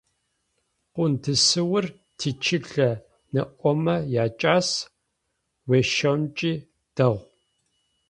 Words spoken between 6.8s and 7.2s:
дэгъу.